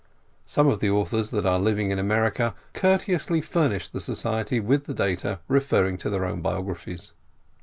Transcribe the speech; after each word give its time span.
Some 0.47 0.67
of 0.67 0.79
the 0.79 0.89
authors 0.89 1.29
that 1.29 1.45
are 1.45 1.59
living 1.59 1.91
in 1.91 1.99
America 1.99 2.55
courteously 2.73 3.41
fur 3.41 3.69
nished 3.69 3.91
the 3.91 3.99
Society 3.99 4.59
with 4.59 4.85
the 4.85 4.95
data 4.95 5.41
referring 5.47 5.97
to 5.97 6.09
their 6.09 6.25
own 6.25 6.41
biographies. 6.41 7.11